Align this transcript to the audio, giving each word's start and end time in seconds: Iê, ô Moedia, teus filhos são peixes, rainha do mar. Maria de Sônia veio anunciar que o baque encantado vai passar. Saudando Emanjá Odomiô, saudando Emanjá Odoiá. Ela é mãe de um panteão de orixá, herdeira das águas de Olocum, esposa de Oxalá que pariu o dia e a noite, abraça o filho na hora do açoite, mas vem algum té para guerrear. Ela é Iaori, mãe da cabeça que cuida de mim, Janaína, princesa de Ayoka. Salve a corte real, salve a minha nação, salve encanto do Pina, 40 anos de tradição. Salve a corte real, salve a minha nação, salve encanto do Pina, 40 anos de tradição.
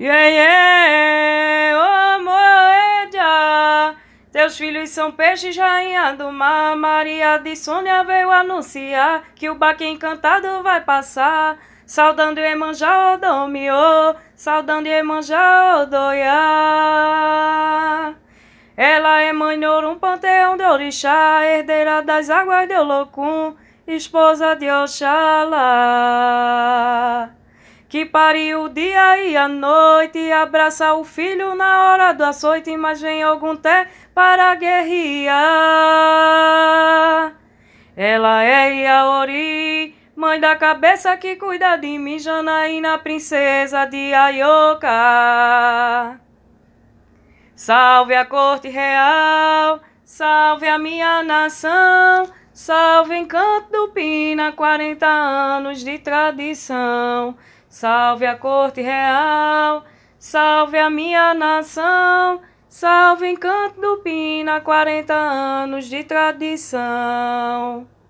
Iê, 0.00 1.74
ô 1.74 2.18
Moedia, 2.22 3.94
teus 4.32 4.56
filhos 4.56 4.88
são 4.90 5.12
peixes, 5.12 5.56
rainha 5.56 6.14
do 6.14 6.32
mar. 6.32 6.74
Maria 6.76 7.36
de 7.38 7.54
Sônia 7.54 8.02
veio 8.02 8.30
anunciar 8.30 9.22
que 9.34 9.50
o 9.50 9.54
baque 9.54 9.84
encantado 9.84 10.62
vai 10.62 10.80
passar. 10.80 11.58
Saudando 11.86 12.38
Emanjá 12.38 13.14
Odomiô, 13.14 14.14
saudando 14.34 14.86
Emanjá 14.86 15.82
Odoiá. 15.82 16.32
Ela 18.74 19.20
é 19.20 19.32
mãe 19.32 19.60
de 19.60 19.66
um 19.66 19.98
panteão 19.98 20.56
de 20.56 20.64
orixá, 20.64 21.44
herdeira 21.44 22.00
das 22.02 22.30
águas 22.30 22.66
de 22.66 22.74
Olocum, 22.74 23.54
esposa 23.86 24.56
de 24.56 24.70
Oxalá 24.70 25.52
que 27.92 28.06
pariu 28.06 28.64
o 28.64 28.68
dia 28.70 29.18
e 29.18 29.36
a 29.36 29.46
noite, 29.46 30.32
abraça 30.32 30.94
o 30.94 31.04
filho 31.04 31.54
na 31.54 31.90
hora 31.90 32.14
do 32.14 32.24
açoite, 32.24 32.74
mas 32.74 33.02
vem 33.02 33.22
algum 33.22 33.54
té 33.54 33.86
para 34.14 34.54
guerrear. 34.54 35.34
Ela 37.94 38.44
é 38.44 38.76
Iaori, 38.76 39.94
mãe 40.16 40.40
da 40.40 40.56
cabeça 40.56 41.14
que 41.18 41.36
cuida 41.36 41.76
de 41.76 41.98
mim, 41.98 42.18
Janaína, 42.18 42.96
princesa 42.96 43.84
de 43.84 44.14
Ayoka. 44.14 44.88
Salve 47.54 48.14
a 48.14 48.24
corte 48.24 48.70
real, 48.70 49.82
salve 50.02 50.66
a 50.66 50.78
minha 50.78 51.22
nação, 51.22 52.24
salve 52.54 53.16
encanto 53.16 53.70
do 53.70 53.88
Pina, 53.88 54.50
40 54.52 55.06
anos 55.06 55.84
de 55.84 55.98
tradição. 55.98 57.36
Salve 57.72 58.26
a 58.26 58.36
corte 58.36 58.82
real, 58.82 59.82
salve 60.18 60.76
a 60.76 60.90
minha 60.90 61.32
nação, 61.32 62.42
salve 62.68 63.26
encanto 63.26 63.80
do 63.80 63.96
Pina, 64.02 64.60
40 64.60 65.14
anos 65.14 65.86
de 65.86 66.04
tradição. 66.04 67.88